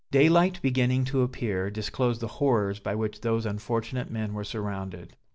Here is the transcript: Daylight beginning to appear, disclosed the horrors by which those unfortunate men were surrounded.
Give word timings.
Daylight 0.09 0.59
beginning 0.63 1.05
to 1.05 1.21
appear, 1.21 1.69
disclosed 1.69 2.21
the 2.21 2.27
horrors 2.39 2.79
by 2.79 2.95
which 2.95 3.21
those 3.21 3.45
unfortunate 3.45 4.09
men 4.09 4.33
were 4.33 4.43
surrounded. 4.43 5.15